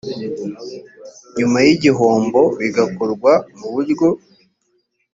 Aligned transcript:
nyuma 1.37 1.57
y 1.65 1.69
igihombo 1.75 2.41
bigakorwa 2.59 3.31
mu 3.57 3.67
buryo 3.73 4.07